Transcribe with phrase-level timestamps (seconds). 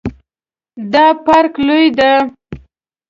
[0.93, 2.11] دا پارک لوی ده